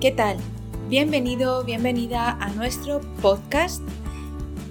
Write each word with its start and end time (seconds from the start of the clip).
¿Qué 0.00 0.10
tal? 0.10 0.36
Bienvenido, 0.90 1.64
bienvenida 1.64 2.32
a 2.32 2.50
nuestro 2.50 3.00
podcast 3.22 3.80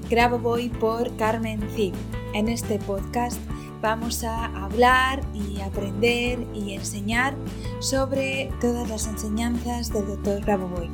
Grabo 0.07 0.37
Voy 0.37 0.69
por 0.69 1.17
Carmen 1.17 1.67
Cid. 1.75 1.95
En 2.35 2.47
este 2.47 2.77
podcast 2.77 3.39
vamos 3.81 4.23
a 4.23 4.45
hablar 4.63 5.21
y 5.33 5.61
aprender 5.61 6.45
y 6.53 6.73
enseñar 6.73 7.35
sobre 7.79 8.51
todas 8.61 8.87
las 8.87 9.07
enseñanzas 9.07 9.91
del 9.91 10.05
Dr. 10.05 10.45
Grabovoi. 10.45 10.91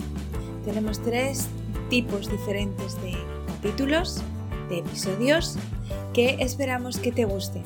Tenemos 0.64 1.02
tres 1.04 1.50
tipos 1.90 2.32
diferentes 2.32 3.02
de 3.02 3.18
capítulos, 3.48 4.24
de 4.70 4.78
episodios, 4.78 5.58
que 6.14 6.38
esperamos 6.40 7.00
que 7.00 7.12
te 7.12 7.26
gusten. 7.26 7.64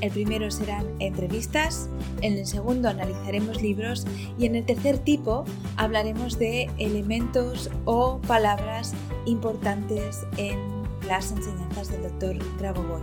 El 0.00 0.10
primero 0.10 0.50
serán 0.50 0.86
entrevistas, 0.98 1.88
en 2.22 2.34
el 2.34 2.46
segundo 2.46 2.88
analizaremos 2.88 3.60
libros 3.60 4.06
y 4.38 4.46
en 4.46 4.56
el 4.56 4.64
tercer 4.64 4.98
tipo 4.98 5.44
hablaremos 5.76 6.38
de 6.38 6.70
elementos 6.78 7.70
o 7.84 8.18
palabras 8.26 8.94
importantes 9.26 10.20
en 10.38 10.58
las 11.06 11.32
enseñanzas 11.32 11.90
del 11.90 12.02
Dr. 12.02 12.38
Grabovoi. 12.58 13.02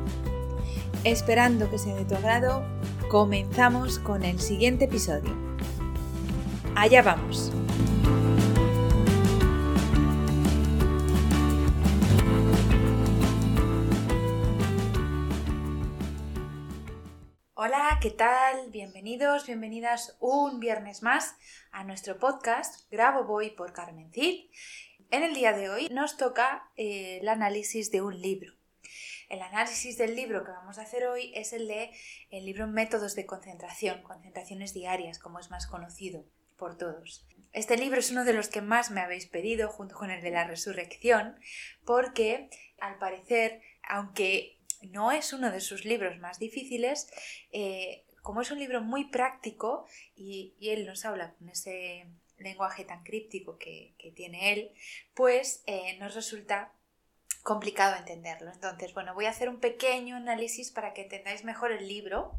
Esperando 1.04 1.70
que 1.70 1.78
sea 1.78 1.96
de 1.96 2.06
tu 2.06 2.16
agrado, 2.16 2.64
comenzamos 3.10 4.00
con 4.00 4.24
el 4.24 4.40
siguiente 4.40 4.86
episodio. 4.86 5.36
Allá 6.76 7.04
vamos. 7.04 7.52
Hola, 17.68 18.00
¿qué 18.02 18.12
tal? 18.12 18.72
Bienvenidos, 18.72 19.46
bienvenidas 19.46 20.16
un 20.22 20.62
viernes 20.62 21.04
más 21.04 21.36
a 21.74 21.84
nuestro 21.84 22.18
podcast 22.18 22.90
Grabo 22.90 23.26
Voy 23.26 23.50
por 23.50 23.74
Carmen 23.74 24.10
Cid. 24.14 24.50
En 25.12 25.22
el 25.22 25.34
día 25.34 25.52
de 25.52 25.70
hoy 25.70 25.90
nos 25.90 26.16
toca 26.16 26.72
eh, 26.78 27.18
el 27.20 27.28
análisis 27.28 27.92
de 27.92 28.02
un 28.02 28.22
libro. 28.22 28.54
El 29.28 29.42
análisis 29.42 29.98
del 29.98 30.16
libro 30.16 30.46
que 30.46 30.52
vamos 30.52 30.78
a 30.78 30.84
hacer 30.84 31.08
hoy 31.08 31.34
es 31.36 31.52
el 31.52 31.68
de 31.68 31.92
el 32.30 32.46
libro 32.46 32.68
Métodos 32.68 33.16
de 33.16 33.26
concentración, 33.26 34.02
concentraciones 34.02 34.74
diarias, 34.74 35.20
como 35.20 35.38
es 35.40 35.52
más 35.52 35.68
conocido 35.68 36.24
por 36.56 36.78
todos. 36.78 37.28
Este 37.52 37.76
libro 37.76 38.00
es 38.00 38.12
uno 38.12 38.24
de 38.24 38.32
los 38.32 38.48
que 38.48 38.62
más 38.62 38.92
me 38.92 39.02
habéis 39.02 39.26
pedido, 39.26 39.68
junto 39.68 39.96
con 39.96 40.10
el 40.10 40.22
de 40.22 40.32
la 40.32 40.48
resurrección, 40.48 41.38
porque 41.86 42.50
al 42.80 42.98
parecer, 42.98 43.62
aunque 43.84 44.57
no 44.82 45.12
es 45.12 45.34
uno 45.34 45.52
de 45.52 45.62
sus 45.62 45.86
libros 45.86 46.18
más 46.20 46.40
difíciles, 46.40 47.10
eh, 47.52 48.04
como 48.22 48.42
es 48.42 48.52
un 48.52 48.60
libro 48.60 48.82
muy 48.82 49.06
práctico 49.06 49.86
y, 50.16 50.56
él 50.62 50.86
nos 50.86 51.06
habla 51.06 51.34
con 51.36 51.50
ese 51.50 52.08
lenguaje 52.38 52.84
tan 52.84 53.04
críptico 53.04 53.58
que, 53.58 53.96
tiene 54.16 54.54
él, 54.54 54.72
pues 55.14 55.64
eh, 55.66 55.98
nos 56.00 56.16
resulta 56.16 56.74
complicado 57.44 57.96
entenderlo. 57.96 58.52
Entonces, 58.52 58.94
bueno, 58.94 59.14
voy 59.14 59.26
a 59.26 59.30
hacer 59.30 59.48
un 59.48 59.60
pequeño 59.60 60.18
análisis 60.18 60.72
para 60.72 60.94
que 60.94 61.04
entendáis 61.04 61.44
mejor 61.44 61.72
el 61.72 61.88
libro, 61.88 62.38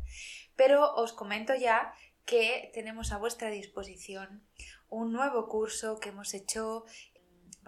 pero 0.57 0.95
os 0.95 1.13
comento 1.13 1.55
ya 1.55 1.95
que 2.27 2.71
tenemos 2.75 3.13
a 3.13 3.17
vuestra 3.17 3.49
disposición 3.49 4.47
un 4.91 5.13
nuevo 5.13 5.49
curso 5.49 5.99
que 5.99 6.11
hemos 6.11 6.35
hecho 6.35 6.85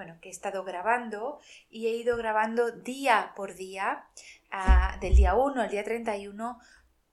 bueno, 0.01 0.17
que 0.23 0.31
he 0.31 0.33
estado 0.33 0.65
grabando 0.65 1.41
y 1.69 1.89
he 1.89 1.91
ido 1.91 2.17
grabando 2.17 2.70
día 2.70 3.34
por 3.37 3.55
día, 3.55 4.07
del 4.98 5.15
día 5.15 5.34
1 5.34 5.61
al 5.61 5.69
día 5.69 5.84
31, 5.84 6.59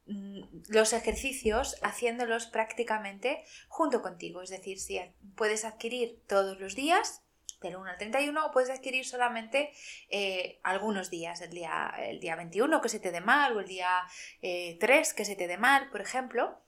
mm, 0.05 0.41
los 0.69 0.93
ejercicios 0.93 1.75
haciéndolos 1.83 2.45
prácticamente 2.45 3.43
junto 3.67 4.01
contigo. 4.01 4.41
Es 4.41 4.51
decir, 4.51 4.79
si 4.79 5.01
puedes 5.35 5.65
adquirir 5.65 6.23
todos 6.27 6.61
los 6.61 6.75
días, 6.75 7.23
del 7.59 7.75
1 7.75 7.89
al 7.89 7.97
31, 7.97 8.45
o 8.45 8.51
puedes 8.51 8.69
adquirir 8.69 9.03
solamente 9.03 9.73
eh, 10.09 10.61
algunos 10.63 11.09
días, 11.09 11.41
el 11.41 11.49
día, 11.49 11.93
el 11.99 12.21
día 12.21 12.37
21 12.37 12.79
que 12.79 12.87
se 12.87 13.01
te 13.01 13.11
dé 13.11 13.19
mal, 13.19 13.57
o 13.57 13.59
el 13.59 13.67
día 13.67 14.07
3 14.39 14.79
eh, 14.79 15.13
que 15.13 15.25
se 15.25 15.35
te 15.35 15.47
dé 15.47 15.57
mal, 15.57 15.89
por 15.89 15.99
ejemplo. 15.99 16.61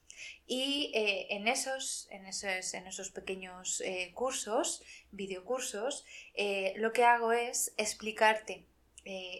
Y 0.48 0.92
eh, 0.96 1.28
en, 1.32 1.48
esos, 1.48 2.08
en, 2.12 2.26
esos, 2.26 2.74
en, 2.74 2.88
esos, 2.88 3.12
pequeños 3.12 3.82
eh, 3.82 4.12
cursos, 4.14 4.84
videocursos, 5.12 6.06
eh, 6.34 6.74
lo 6.78 6.92
que 6.92 7.06
hago 7.06 7.32
es 7.32 7.74
explicarte 7.78 8.66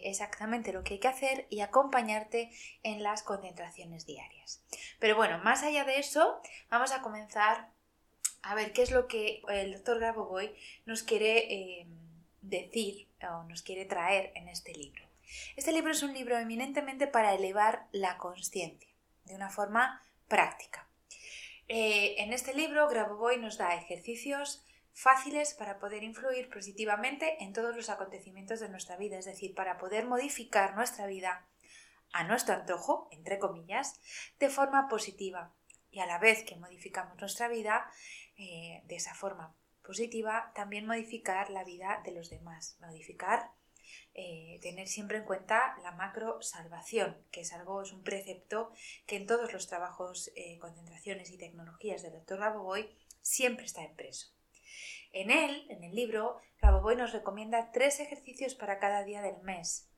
exactamente 0.02 0.72
lo 0.72 0.82
que 0.82 0.94
hay 0.94 0.98
que 0.98 1.06
hacer 1.06 1.46
y 1.48 1.60
acompañarte 1.60 2.50
en 2.82 3.04
las 3.04 3.22
concentraciones 3.22 4.04
diarias. 4.04 4.64
Pero 4.98 5.14
bueno, 5.14 5.38
más 5.44 5.62
allá 5.62 5.84
de 5.84 6.00
eso, 6.00 6.40
vamos 6.70 6.90
a 6.90 7.02
comenzar 7.02 7.68
a 8.42 8.56
ver 8.56 8.72
qué 8.72 8.82
es 8.82 8.90
lo 8.90 9.06
que 9.06 9.42
el 9.48 9.74
doctor 9.74 10.00
Grabovoi 10.00 10.56
nos 10.86 11.04
quiere 11.04 11.86
decir 12.42 13.06
o 13.22 13.44
nos 13.44 13.62
quiere 13.62 13.84
traer 13.84 14.32
en 14.34 14.48
este 14.48 14.72
libro. 14.74 15.04
Este 15.54 15.70
libro 15.70 15.92
es 15.92 16.02
un 16.02 16.14
libro 16.14 16.36
eminentemente 16.36 17.06
para 17.06 17.34
elevar 17.34 17.86
la 17.92 18.18
conciencia 18.18 18.90
de 19.24 19.34
una 19.34 19.50
forma 19.50 20.02
práctica. 20.30 20.88
Eh, 21.68 22.14
en 22.22 22.32
este 22.32 22.54
libro, 22.54 22.88
Grabovoi 22.88 23.36
nos 23.36 23.58
da 23.58 23.74
ejercicios 23.74 24.64
fáciles 24.94 25.54
para 25.54 25.78
poder 25.82 26.02
influir 26.02 26.48
positivamente 26.48 27.42
en 27.44 27.52
todos 27.52 27.74
los 27.76 27.90
acontecimientos 27.90 28.60
de 28.60 28.70
nuestra 28.70 28.96
vida, 28.96 29.18
es 29.18 29.26
decir, 29.26 29.54
para 29.54 29.76
poder 29.76 30.06
modificar 30.06 30.74
nuestra 30.74 31.06
vida 31.06 31.46
a 32.12 32.24
nuestro 32.24 32.54
antojo, 32.54 33.08
entre 33.12 33.38
comillas, 33.38 34.00
de 34.38 34.48
forma 34.48 34.88
positiva. 34.88 35.52
Y 35.90 36.00
a 36.00 36.06
la 36.06 36.18
vez 36.18 36.44
que 36.44 36.56
modificamos 36.56 37.18
nuestra 37.20 37.48
vida 37.48 37.90
eh, 38.36 38.82
de 38.86 38.96
esa 38.96 39.14
forma 39.14 39.54
positiva, 39.82 40.52
también 40.54 40.86
modificar 40.86 41.50
la 41.50 41.64
vida 41.64 42.00
de 42.04 42.12
los 42.12 42.30
demás, 42.30 42.76
modificar 42.80 43.50
eh, 44.22 44.58
tener 44.60 44.86
siempre 44.86 45.16
en 45.16 45.24
cuenta 45.24 45.78
la 45.82 45.92
macro 45.92 46.42
salvación, 46.42 47.16
que 47.30 47.40
es 47.40 47.54
algo, 47.54 47.80
es 47.80 47.90
un 47.90 48.02
precepto 48.02 48.70
que 49.06 49.16
en 49.16 49.26
todos 49.26 49.54
los 49.54 49.66
trabajos, 49.66 50.30
eh, 50.36 50.58
concentraciones 50.58 51.30
y 51.30 51.38
tecnologías 51.38 52.02
del 52.02 52.12
doctor 52.12 52.38
Raboboy 52.38 52.94
siempre 53.22 53.64
está 53.64 53.82
impreso. 53.82 54.28
En 55.14 55.30
él, 55.30 55.66
en 55.70 55.84
el 55.84 55.94
libro, 55.94 56.36
Raboboy 56.58 56.96
nos 56.96 57.14
recomienda 57.14 57.72
tres 57.72 57.98
ejercicios 57.98 58.54
para 58.54 58.78
cada 58.78 59.04
día 59.04 59.22
del 59.22 59.40
mes, 59.40 59.88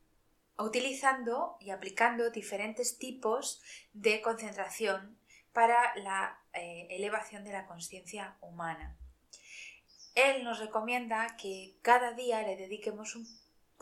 utilizando 0.56 1.56
y 1.58 1.70
aplicando 1.70 2.30
diferentes 2.30 2.98
tipos 2.98 3.60
de 3.92 4.22
concentración 4.22 5.18
para 5.52 5.96
la 5.96 6.38
eh, 6.52 6.86
elevación 6.90 7.42
de 7.42 7.50
la 7.50 7.66
conciencia 7.66 8.36
humana. 8.40 8.96
Él 10.14 10.44
nos 10.44 10.60
recomienda 10.60 11.36
que 11.36 11.74
cada 11.82 12.12
día 12.12 12.40
le 12.42 12.56
dediquemos 12.56 13.16
un 13.16 13.26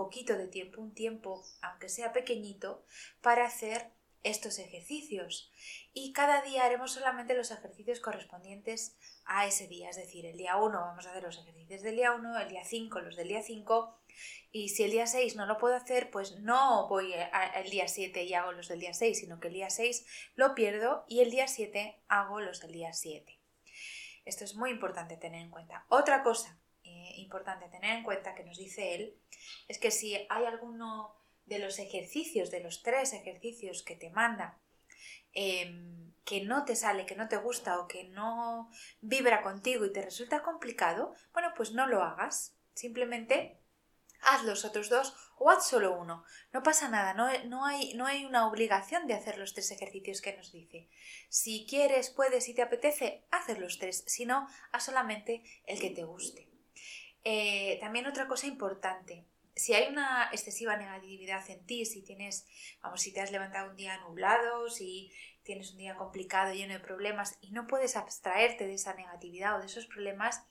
poquito 0.01 0.39
de 0.39 0.49
tiempo, 0.49 0.81
un 0.81 0.95
tiempo, 0.95 1.45
aunque 1.61 1.91
sea 1.91 2.15
pequeñito, 2.15 2.83
para 3.21 3.45
hacer 3.45 3.91
estos 4.23 4.59
ejercicios. 4.59 5.53
Y 5.93 6.15
cada 6.15 6.41
día 6.41 6.65
haremos 6.65 6.93
solamente 6.93 7.35
los 7.35 7.51
ejercicios 7.51 8.01
correspondientes 8.01 8.97
a 9.27 9.47
ese 9.47 9.67
día. 9.69 9.91
Es 9.91 9.97
decir, 9.97 10.25
el 10.25 10.39
día 10.39 10.57
1 10.57 10.81
vamos 10.81 11.07
a 11.07 11.11
hacer 11.11 11.23
los 11.23 11.37
ejercicios 11.37 11.83
del 11.83 11.97
día 11.97 12.13
1, 12.13 12.39
el 12.39 12.49
día 12.49 12.65
5 12.65 13.01
los 13.01 13.15
del 13.15 13.29
día 13.29 13.43
5. 13.43 13.95
Y 14.53 14.71
si 14.71 14.85
el 14.85 14.91
día 14.91 15.07
6 15.07 15.37
no 15.37 15.45
lo 15.45 15.59
puedo 15.59 15.77
hacer, 15.77 16.11
pues 16.11 16.41
no 16.41 16.89
voy 16.89 17.13
al 17.13 17.69
día 17.69 17.87
7 17.87 18.25
y 18.25 18.33
hago 18.33 18.53
los 18.53 18.69
del 18.69 18.81
día 18.81 18.95
6, 18.95 19.19
sino 19.21 19.39
que 19.39 19.49
el 19.49 19.55
día 19.55 19.69
6 19.69 20.07
lo 20.35 20.55
pierdo 20.55 21.05
y 21.09 21.21
el 21.21 21.31
día 21.31 21.47
7 21.47 22.01
hago 22.09 22.41
los 22.41 22.61
del 22.61 22.73
día 22.73 22.95
7. 22.95 23.39
Esto 24.25 24.45
es 24.45 24.55
muy 24.55 24.71
importante 24.71 25.19
tener 25.19 25.43
en 25.43 25.51
cuenta. 25.51 25.85
Otra 25.89 26.23
cosa 26.23 26.59
eh, 26.85 27.15
importante 27.17 27.69
tener 27.69 27.97
en 27.97 28.05
cuenta 28.05 28.35
que 28.35 28.45
nos 28.45 28.59
dice 28.59 28.95
él 28.95 29.17
es 29.69 29.79
que 29.79 29.91
si 29.91 30.15
hay 30.15 30.45
alguno 30.45 31.15
de 31.47 31.59
los 31.59 31.79
ejercicios, 31.79 32.51
de 32.51 32.61
los 32.61 32.83
tres 32.83 33.13
ejercicios 33.13 33.83
que 33.83 33.97
te 33.97 34.11
manda, 34.11 34.59
em, 35.33 36.13
que 36.25 36.43
no 36.43 36.65
te 36.65 36.77
sale, 36.77 37.07
que 37.07 37.17
no 37.17 37.29
te 37.29 37.37
gusta 37.37 37.81
o 37.81 37.89
que 37.89 38.05
no 38.05 38.71
vibra 39.01 39.43
contigo 39.43 39.85
y 39.85 39.93
te 39.93 40.03
resulta 40.03 40.43
complicado, 40.43 41.15
bueno, 41.33 41.53
pues 41.57 41.73
no 41.73 41.87
lo 41.87 42.03
hagas. 42.03 42.57
Simplemente 42.75 43.61
haz 44.23 44.45
los 44.45 44.65
otros 44.65 44.89
dos 44.89 45.15
o 45.39 45.51
haz 45.51 45.67
solo 45.67 45.99
uno. 45.99 46.25
No 46.53 46.63
pasa 46.63 46.89
nada, 46.89 47.15
no, 47.15 47.27
no, 47.45 47.65
hay, 47.65 47.95
no 47.95 48.07
hay 48.07 48.25
una 48.25 48.47
obligación 48.47 49.07
de 49.07 49.15
hacer 49.15 49.39
los 49.39 49.55
tres 49.55 49.71
ejercicios 49.71 50.21
que 50.21 50.37
nos 50.37 50.53
dice. 50.53 50.89
Si 51.29 51.67
quieres, 51.69 52.11
puedes 52.11 52.49
y 52.49 52.55
te 52.55 52.63
apetece, 52.63 53.25
haz 53.31 53.49
los 53.59 53.79
tres. 53.79 54.05
Si 54.07 54.27
no, 54.27 54.49
haz 54.73 54.85
solamente 54.85 55.43
el 55.67 55.81
que 55.81 55.91
te 55.91 56.05
guste. 56.05 56.50
Eh, 57.25 57.79
también 57.81 58.07
otra 58.07 58.27
cosa 58.27 58.47
importante, 58.47 59.27
si 59.55 59.75
hay 59.75 59.89
una 59.89 60.31
excesiva 60.33 60.77
negatividad 60.77 61.49
en 61.51 61.65
ti, 61.67 61.85
si 61.85 62.03
tienes, 62.03 62.47
vamos, 62.83 63.03
si 63.03 63.13
te 63.13 63.21
has 63.21 63.31
levantado 63.31 63.71
un 63.71 63.77
día 63.77 63.99
nublado, 63.99 64.71
si 64.71 65.13
tienes 65.43 65.73
un 65.73 65.79
día 65.79 65.97
complicado, 65.97 66.55
lleno 66.55 66.73
de 66.73 66.81
problemas 66.81 67.37
y 67.41 67.51
no 67.51 67.67
puedes 67.67 67.97
abstraerte 67.97 68.67
de 68.67 68.75
esa 68.75 68.95
negatividad 68.95 69.57
o 69.57 69.61
de 69.61 69.67
esos 69.67 69.87
problemas, 69.87 70.43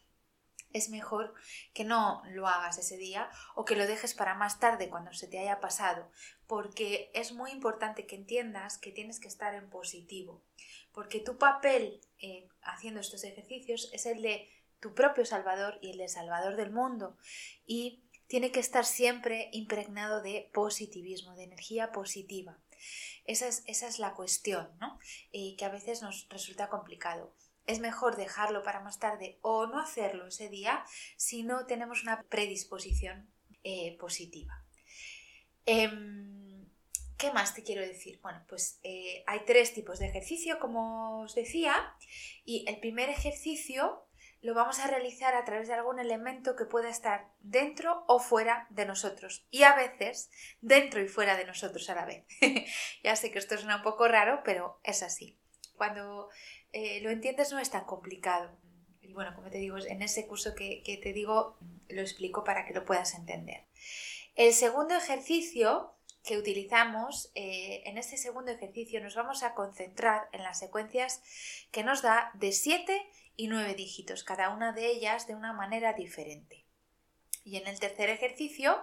es 0.72 0.90
mejor 0.90 1.34
que 1.74 1.84
no 1.84 2.22
lo 2.28 2.48
hagas 2.48 2.78
ese 2.78 2.98
día 2.98 3.32
o 3.56 3.66
que 3.66 3.76
lo 3.76 3.88
dejes 3.88 4.14
para 4.14 4.36
más 4.36 4.60
tarde 4.60 4.90
cuando 4.90 5.12
se 5.14 5.28
te 5.28 5.40
haya 5.40 5.60
pasado, 5.60 6.12
porque 6.46 7.10
es 7.16 7.32
muy 7.32 7.52
importante 7.52 8.06
que 8.06 8.16
entiendas 8.16 8.78
que 8.78 8.92
tienes 8.92 9.20
que 9.20 9.28
estar 9.28 9.56
en 9.56 9.70
positivo, 9.70 10.44
porque 10.92 11.20
tu 11.20 11.38
papel 11.38 12.02
eh, 12.20 12.48
haciendo 12.62 13.00
estos 13.00 13.24
ejercicios 13.24 13.90
es 13.94 14.06
el 14.06 14.22
de 14.22 14.48
tu 14.80 14.94
propio 14.94 15.26
Salvador 15.26 15.78
y 15.82 15.92
el 15.92 16.10
Salvador 16.10 16.56
del 16.56 16.72
mundo. 16.72 17.18
Y 17.66 18.04
tiene 18.28 18.52
que 18.52 18.60
estar 18.60 18.86
siempre 18.86 19.50
impregnado 19.52 20.22
de 20.22 20.50
positivismo, 20.54 21.36
de 21.36 21.44
energía 21.44 21.92
positiva. 21.92 22.60
Esa 23.26 23.48
es, 23.48 23.64
esa 23.66 23.88
es 23.88 24.00
la 24.00 24.14
cuestión, 24.14 24.70
¿no? 24.80 25.00
Y 25.32 25.56
que 25.56 25.66
a 25.66 25.70
veces 25.70 26.02
nos 26.02 26.28
resulta 26.30 26.70
complicado. 26.70 27.34
Es 27.66 27.80
mejor 27.80 28.16
dejarlo 28.16 28.64
para 28.64 28.80
más 28.80 29.00
tarde 29.00 29.38
o 29.42 29.68
no 29.68 29.80
hacerlo 29.80 30.28
ese 30.28 30.50
día 30.50 30.84
si 31.18 31.44
no 31.44 31.66
tenemos 31.66 32.04
una 32.04 32.24
predisposición 32.24 33.30
eh, 33.64 33.98
positiva. 34.00 34.64
Em, 35.66 36.66
¿Qué 37.18 37.34
más 37.34 37.54
te 37.54 37.64
quiero 37.64 37.82
decir? 37.82 38.20
Bueno, 38.22 38.46
pues 38.48 38.80
eh, 38.82 39.24
hay 39.28 39.42
tres 39.46 39.74
tipos 39.74 40.00
de 40.00 40.08
ejercicio, 40.08 40.58
como 40.58 41.20
os 41.22 41.36
decía, 41.36 41.94
y 42.46 42.64
el 42.68 42.80
primer 42.80 43.10
ejercicio 43.10 44.09
lo 44.42 44.54
vamos 44.54 44.80
a 44.80 44.88
realizar 44.88 45.36
a 45.36 45.44
través 45.44 45.68
de 45.68 45.74
algún 45.74 46.00
elemento 46.00 46.56
que 46.56 46.66
pueda 46.66 46.90
estar 46.90 47.30
dentro 47.42 48.06
o 48.08 48.20
fuera 48.20 48.68
de 48.70 48.86
nosotros 48.86 49.46
y 49.52 49.64
a 49.64 49.76
veces 49.76 50.30
dentro 50.62 51.02
y 51.02 51.08
fuera 51.08 51.36
de 51.36 51.46
nosotros 51.46 51.90
a 51.90 51.96
la 51.96 52.06
vez. 52.06 52.26
ya 53.04 53.16
sé 53.16 53.32
que 53.32 53.40
esto 53.40 53.58
suena 53.58 53.78
un 53.78 53.84
poco 53.84 54.08
raro, 54.08 54.42
pero 54.46 54.80
es 54.84 55.04
así. 55.04 55.38
Cuando 55.76 56.30
eh, 56.72 57.02
lo 57.02 57.10
entiendes 57.10 57.52
no 57.52 57.60
es 57.60 57.70
tan 57.70 57.86
complicado. 57.86 58.58
Y 59.02 59.14
bueno, 59.14 59.36
como 59.36 59.50
te 59.50 59.58
digo, 59.58 59.78
en 59.78 60.02
ese 60.02 60.28
curso 60.28 60.56
que, 60.56 60.84
te 61.02 61.14
digo 61.14 61.58
lo 61.90 62.02
explico 62.02 62.44
para 62.44 62.66
que 62.66 62.74
lo 62.74 62.86
puedas 62.86 63.16
entender. 63.16 63.66
El 64.36 64.54
segundo 64.54 64.96
ejercicio 64.96 65.96
que 66.24 66.38
utilizamos, 66.38 67.32
eh, 67.34 67.82
en 67.86 67.98
este 67.98 68.18
segundo 68.18 68.52
ejercicio 68.52 69.02
nos 69.02 69.16
vamos 69.16 69.42
a 69.42 69.54
concentrar 69.54 70.30
en 70.32 70.44
las 70.44 70.60
secuencias 70.60 71.22
que 71.72 71.84
nos 71.84 72.02
da 72.02 72.32
de 72.36 72.52
7 72.52 73.10
y 73.40 73.48
nueve 73.48 73.74
dígitos, 73.74 74.26
cada 74.26 74.50
una 74.50 74.74
de 74.74 74.88
ellas 74.88 75.26
de 75.26 75.34
una 75.34 75.54
manera 75.54 75.94
diferente. 75.94 76.66
Y 77.46 77.56
en 77.56 77.68
el 77.68 77.80
tercer 77.80 78.10
ejercicio 78.10 78.78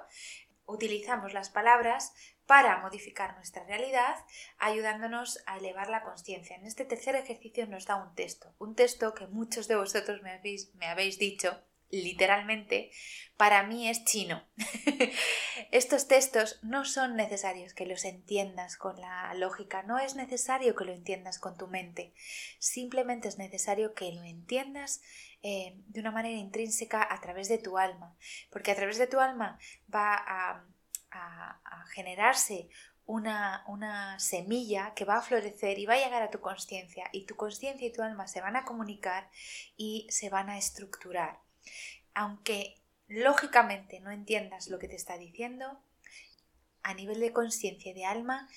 utilizamos 0.64 1.35
las 1.35 1.50
palabras 1.50 2.14
para 2.47 2.79
modificar 2.79 3.37
nuestra 3.37 3.64
realidad, 3.64 4.17
ayudándonos 4.56 5.43
a 5.44 5.58
elevar 5.58 5.91
la 5.91 6.03
conciencia. 6.03 6.56
En 6.56 6.64
este 6.64 6.87
tercer 6.87 7.17
ejercicio 7.17 7.67
nos 7.67 7.85
da 7.85 7.97
un 7.97 8.14
texto, 8.14 8.55
un 8.58 8.75
texto 8.75 9.12
que 9.12 9.26
muchos 9.26 9.69
de 9.69 9.76
vosotros 9.76 10.23
me 10.23 10.31
habéis, 10.31 10.75
me 10.76 10.87
habéis 10.87 11.19
dicho 11.19 11.62
literalmente, 11.90 12.90
para 13.36 13.62
mí 13.62 13.88
es 13.88 14.04
chino. 14.04 14.42
Estos 15.70 16.08
textos 16.08 16.58
no 16.62 16.84
son 16.84 17.16
necesarios 17.16 17.74
que 17.74 17.86
los 17.86 18.04
entiendas 18.04 18.76
con 18.76 19.00
la 19.00 19.32
lógica, 19.34 19.82
no 19.82 19.98
es 19.98 20.14
necesario 20.14 20.74
que 20.74 20.84
lo 20.84 20.92
entiendas 20.92 21.38
con 21.38 21.56
tu 21.56 21.68
mente, 21.68 22.14
simplemente 22.58 23.28
es 23.28 23.38
necesario 23.38 23.94
que 23.94 24.12
lo 24.12 24.22
entiendas 24.22 25.02
eh, 25.42 25.74
de 25.86 26.00
una 26.00 26.10
manera 26.10 26.36
intrínseca 26.36 27.06
a 27.08 27.20
través 27.20 27.48
de 27.48 27.58
tu 27.58 27.78
alma, 27.78 28.16
porque 28.50 28.72
a 28.72 28.76
través 28.76 28.98
de 28.98 29.06
tu 29.06 29.20
alma 29.20 29.58
va 29.92 30.14
a, 30.14 30.64
generarse 31.94 32.68
una, 33.06 33.64
una, 33.68 34.18
semilla 34.18 34.92
que 34.94 35.06
va 35.06 35.16
a 35.16 35.22
florecer 35.22 35.78
y 35.78 35.86
va 35.86 35.94
a 35.94 36.04
llegar 36.04 36.22
a 36.22 36.30
tu 36.30 36.40
conciencia 36.40 37.08
y 37.10 37.24
tu 37.24 37.36
conciencia 37.36 37.86
y 37.86 37.92
tu 37.92 38.02
alma 38.02 38.26
se 38.26 38.42
van 38.42 38.54
a 38.54 38.66
comunicar 38.66 39.30
y 39.78 40.06
se 40.10 40.28
van 40.28 40.50
a 40.50 40.58
estructurar 40.58 41.38
aunque 42.14 42.80
lógicamente 43.08 44.00
no 44.00 44.10
entiendas 44.10 44.68
lo 44.68 44.78
que 44.78 44.88
te 44.88 44.96
está 44.96 45.18
diciendo, 45.18 45.80
a 46.82 46.94
nivel 46.94 47.20
de 47.20 47.32
conciencia 47.32 47.90
y 47.90 47.94
de 47.94 48.04
alma, 48.04 48.48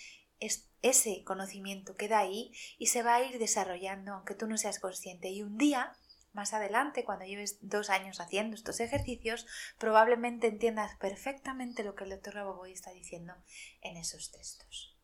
ese 0.82 1.24
conocimiento 1.24 1.96
queda 1.98 2.20
ahí 2.20 2.54
y 2.78 2.88
se 2.88 3.04
va 3.04 3.16
a 3.16 3.24
ir 3.24 3.40
desarrollando 3.40 4.14
aunque 4.14 4.36
tú 4.36 4.48
no 4.48 4.58
seas 4.58 4.80
consciente. 4.80 5.30
Y 5.30 5.44
un 5.44 5.58
día, 5.58 5.94
más 6.32 6.54
adelante, 6.54 7.04
cuando 7.04 7.26
lleves 7.26 7.58
dos 7.62 7.90
años 7.90 8.20
haciendo 8.20 8.56
estos 8.56 8.80
ejercicios, 8.80 9.46
probablemente 9.78 10.48
entiendas 10.48 10.96
perfectamente 10.98 11.84
lo 11.84 11.96
que 11.96 12.06
el 12.06 12.12
doctor 12.12 12.36
Raboboy 12.36 12.72
está 12.72 12.92
diciendo 12.92 13.34
en 13.82 13.98
esos 13.98 14.32
textos. 14.32 14.96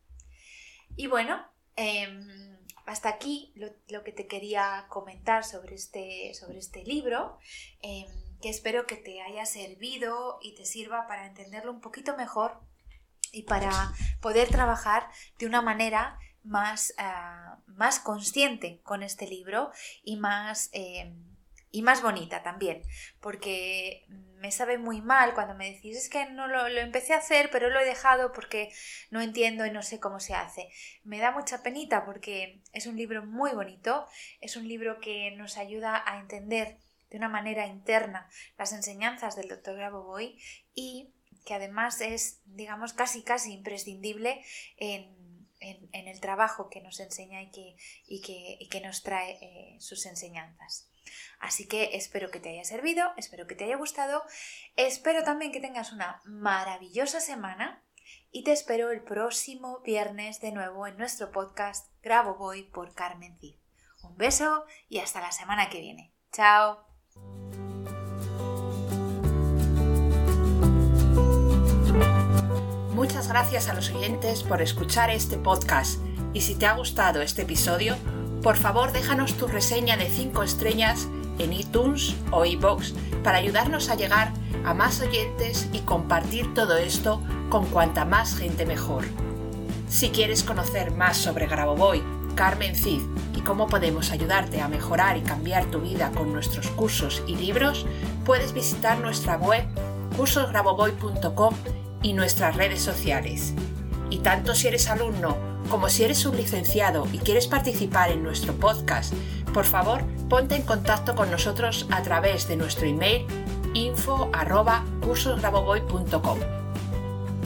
Y 0.96 1.08
bueno, 1.08 1.46
em, 1.75 2.57
hasta 2.86 3.10
aquí 3.10 3.54
lo, 3.56 4.04
que 4.04 4.12
te 4.12 4.27
quería 4.27 4.86
comentar 4.89 5.44
sobre 5.44 5.75
este, 5.75 6.33
sobre 6.33 6.60
este 6.60 6.83
libro. 6.83 7.38
Em, 7.81 8.07
que 8.42 8.50
espero 8.50 8.86
que 8.86 8.95
te 8.95 9.22
haya 9.22 9.45
servido 9.45 10.38
y 10.42 10.56
te 10.56 10.66
sirva 10.66 11.07
para 11.07 11.25
entenderlo 11.25 11.72
un 11.72 11.81
poquito 11.81 12.16
mejor 12.16 12.60
y 13.31 13.44
para 13.44 13.92
poder 14.22 14.50
trabajar 14.50 15.10
de 15.39 15.45
una 15.45 15.62
manera 15.62 16.19
más, 16.44 16.94
ah, 16.98 17.57
más 17.66 18.00
consciente 18.00 18.81
con 18.83 19.04
este 19.04 19.27
libro 19.27 19.72
y 20.04 20.18
más, 20.18 20.69
em, 20.74 21.35
y 21.75 21.81
más 21.81 22.01
bonita 22.01 22.42
también, 22.42 22.83
porque 23.19 24.06
me 24.39 24.50
sabe 24.54 24.77
muy 24.77 25.01
mal 25.01 25.33
cuando 25.33 25.56
me 25.56 25.69
decís 25.69 25.98
es 25.98 26.07
que 26.07 26.25
no 26.30 26.48
lo, 26.48 26.66
empecé 26.68 27.13
a 27.13 27.18
hacer 27.18 27.50
pero 27.51 27.69
lo 27.69 27.81
he 27.81 27.86
dejado 27.86 28.31
porque 28.31 28.72
no 29.12 29.19
entiendo 29.19 29.66
y 29.66 29.72
no 29.72 29.83
sé 29.83 30.00
cómo 30.00 30.22
se 30.22 30.36
hace. 30.36 30.69
Me 31.04 31.19
da 31.19 31.31
mucha 31.31 31.63
penita 31.63 32.06
porque 32.06 32.62
es 32.72 32.88
un 32.88 32.95
libro 32.95 33.25
muy 33.25 33.51
bonito, 33.51 34.07
es 34.39 34.56
un 34.56 34.69
libro 34.69 35.01
que 35.01 35.31
nos 35.31 35.57
ayuda 35.57 36.01
a 36.06 36.22
entender 36.22 36.77
de 37.10 37.18
una 37.18 37.27
manera 37.27 37.68
interna 37.68 38.30
las 38.57 38.72
enseñanzas 38.72 39.36
del 39.36 39.50
doctor 39.50 39.75
Grabovoi 39.75 40.39
y 40.74 41.13
que 41.45 41.56
además 41.56 42.00
es, 42.00 42.39
digamos, 42.45 42.94
casi 42.94 43.22
casi 43.22 43.51
imprescindible 43.51 44.42
en, 44.77 45.13
el 45.92 46.19
trabajo 46.22 46.69
que 46.69 46.80
nos 46.80 47.01
enseña 47.01 47.42
y 47.42 47.51
que, 47.51 47.75
y 48.07 48.69
que, 48.69 48.81
nos 48.81 49.04
trae 49.04 49.38
eh, 49.42 49.77
sus 49.81 50.06
enseñanzas. 50.06 50.88
Así 51.40 51.68
que 51.68 51.96
espero 51.96 52.31
que 52.31 52.40
te 52.40 52.50
haya 52.50 52.63
servido, 52.63 53.12
espero 53.18 53.48
que 53.48 53.56
te 53.56 53.66
haya 53.66 53.78
gustado, 53.78 54.24
espero 54.75 55.24
también 55.24 55.52
que 55.52 55.60
tengas 55.60 55.92
una 55.92 56.22
maravillosa 56.25 57.19
semana 57.19 57.84
y 58.31 58.44
te 58.44 58.52
espero 58.52 58.92
el 58.92 59.02
próximo 59.02 59.80
viernes 59.80 60.42
de 60.42 60.52
nuevo 60.52 60.88
en 60.88 60.98
nuestro 60.98 61.31
podcast 61.31 61.88
Grabo 62.04 62.36
Voy 62.36 62.63
por 62.63 62.94
Carmen 62.94 63.38
Cid. 63.40 63.56
Un 64.04 64.18
beso 64.18 64.66
y 64.90 65.00
hasta 65.00 65.22
la 65.22 65.31
semana 65.31 65.69
que 65.69 65.80
viene. 65.80 66.13
Chao. 66.31 66.86
Muchas 72.94 73.28
gracias 73.28 73.69
a 73.69 73.74
los 73.74 73.91
oyentes 73.91 74.44
por 74.44 74.62
escuchar 74.62 75.10
este 75.10 75.38
podcast 75.38 76.00
y 76.34 76.41
si 76.41 76.56
te 76.56 76.65
ha 76.65 76.74
gustado 76.74 77.22
este 77.22 77.44
episodio, 77.44 77.96
por 78.42 78.58
favor 78.58 78.92
déjanos 78.92 79.34
tu 79.36 79.48
reseña 79.48 79.98
de 79.98 80.10
5 80.10 80.44
estrellas 80.44 81.08
en 81.39 81.54
iTunes 81.54 82.15
o 82.32 82.46
iBox 82.46 82.94
para 83.24 83.38
ayudarnos 83.38 83.89
a 83.89 83.96
llegar 83.96 84.32
a 84.65 84.74
más 84.74 85.01
oyentes 85.01 85.70
y 85.74 85.80
compartir 85.80 86.54
todo 86.54 86.77
esto 86.77 87.22
con 87.50 87.65
cuanta 87.65 88.06
más 88.06 88.36
gente 88.36 88.65
mejor. 88.65 89.06
Si 89.89 90.10
quieres 90.10 90.44
conocer 90.44 90.92
más 90.92 91.18
sobre 91.18 91.48
Grabovoi, 91.48 92.04
Carmen 92.36 92.75
Cid 92.75 93.01
y 93.36 93.42
cómo 93.42 93.68
podemos 93.68 94.12
ayudarte 94.12 94.62
a 94.62 94.68
mejorar 94.68 95.18
y 95.18 95.22
cambiar 95.22 95.65
tu 95.65 95.80
vida 95.80 96.12
con 96.12 96.34
nuestros 96.34 96.68
cursos 96.68 97.24
y 97.27 97.36
libros, 97.36 97.86
puedes 98.25 98.54
visitar 98.54 99.00
nuestra 99.00 99.38
web 99.38 99.63
cursosgraboboy.com 100.18 101.54
y 102.01 102.13
nuestras 102.13 102.56
redes 102.56 102.82
sociales. 102.82 103.54
Y 104.10 104.20
tanto 104.20 104.54
si 104.56 104.68
eres 104.68 104.89
alumno 104.89 105.55
como 105.69 105.89
si 105.89 106.03
eres 106.03 106.25
un 106.25 106.38
licenciado 106.38 107.05
y 107.12 107.17
quieres 107.19 107.45
participar 107.48 108.12
en 108.12 108.24
nuestro 108.24 108.53
podcast, 108.53 109.13
por 109.53 109.65
favor 109.65 110.01
ponte 110.29 110.55
en 110.55 110.62
contacto 110.63 111.15
con 111.15 111.29
nosotros 111.31 111.88
a 111.91 112.01
través 112.01 112.48
de 112.48 112.55
nuestro 112.57 112.88
email 112.88 113.27
info@cursosgraboboy.com. 113.74 116.39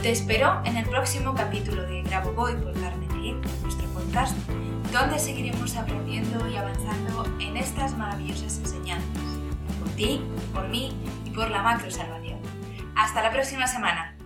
Te 0.01 0.11
espero 0.11 0.61
en 0.63 0.77
el 0.77 0.85
próximo 0.85 1.35
capítulo 1.35 1.83
de 1.83 2.03
Graboboy 2.03 2.55
por 2.55 2.71
Carmen 2.79 3.09
Cid, 3.09 3.35
nuestro 3.63 3.85
podcast 3.89 4.37
donde 4.91 5.19
seguiremos 5.19 5.75
aprendiendo 5.75 6.47
y 6.47 6.55
avanzando 6.55 7.25
en 7.39 7.57
estas 7.57 7.97
maravillosas 7.97 8.57
enseñanzas, 8.57 9.23
por 9.79 9.89
ti, 9.89 10.21
por 10.53 10.67
mí 10.67 10.95
y 11.25 11.29
por 11.29 11.49
la 11.49 11.61
macro 11.61 11.91
salvación. 11.91 12.39
Hasta 12.95 13.21
la 13.21 13.31
próxima 13.31 13.67
semana. 13.67 14.18